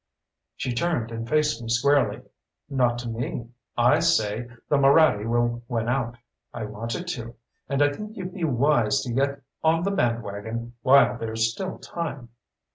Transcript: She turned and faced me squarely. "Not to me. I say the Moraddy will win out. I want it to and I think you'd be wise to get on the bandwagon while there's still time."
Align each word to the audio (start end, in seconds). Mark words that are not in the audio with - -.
She 0.55 0.73
turned 0.73 1.11
and 1.11 1.29
faced 1.29 1.61
me 1.61 1.69
squarely. 1.69 2.23
"Not 2.67 2.97
to 3.01 3.07
me. 3.07 3.49
I 3.77 3.99
say 3.99 4.49
the 4.67 4.77
Moraddy 4.77 5.27
will 5.27 5.61
win 5.67 5.87
out. 5.89 6.17
I 6.51 6.63
want 6.65 6.95
it 6.95 7.05
to 7.09 7.35
and 7.69 7.83
I 7.83 7.93
think 7.93 8.17
you'd 8.17 8.33
be 8.33 8.43
wise 8.43 9.01
to 9.01 9.13
get 9.13 9.43
on 9.63 9.83
the 9.83 9.91
bandwagon 9.91 10.73
while 10.81 11.19
there's 11.19 11.51
still 11.51 11.77
time." 11.77 12.29